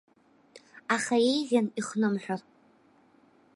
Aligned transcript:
Аха 0.95 1.15
еиӷьын 1.31 1.67
ихнымҳәыр. 1.79 2.41